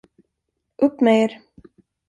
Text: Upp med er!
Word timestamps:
Upp 0.81 1.01
med 1.01 1.23
er! 1.23 1.39